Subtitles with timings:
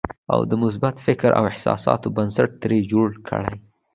[0.33, 3.55] او د مثبت فکر او احساساتو بنسټ ترې جوړ کړئ.